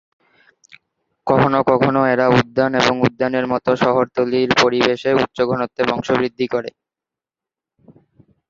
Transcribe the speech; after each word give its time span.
কখনও 1.27 1.61
কখনও 1.71 2.01
এরা 2.13 2.25
উদ্যান 2.37 2.71
এবং 2.81 2.95
উদ্যানের 3.07 3.45
মতো 3.53 3.69
শহরতলির 3.81 4.49
পরিবেশে 4.61 5.09
উচ্চ 5.21 5.37
ঘনত্বে 5.49 5.81
বংশবৃদ্ধি 5.89 6.45
করে। 6.53 6.69